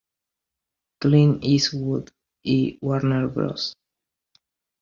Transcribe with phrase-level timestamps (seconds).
[0.99, 2.09] Clint Eastwood
[2.41, 3.75] y Warner Bros.